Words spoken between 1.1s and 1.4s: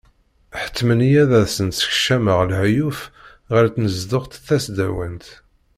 ad